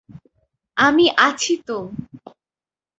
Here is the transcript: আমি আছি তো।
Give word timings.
আমি 0.77 1.05
আছি 1.19 1.53
তো। 1.67 1.77